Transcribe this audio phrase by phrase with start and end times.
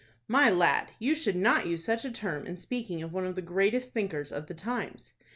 [0.27, 3.41] "My lad, you should not use such a term in speaking of one of the
[3.43, 5.13] greatest thinkers of the times."